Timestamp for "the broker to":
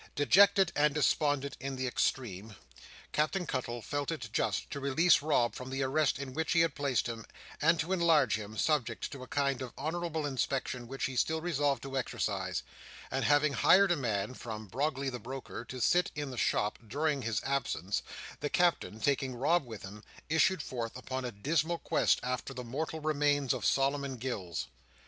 15.11-15.79